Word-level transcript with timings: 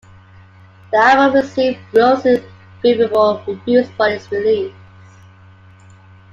The 0.91 0.97
album 0.97 1.35
received 1.39 1.77
mostly 1.93 2.43
favourable 2.81 3.43
reviews 3.47 3.87
upon 3.87 4.13
its 4.13 4.31
release. 4.31 4.73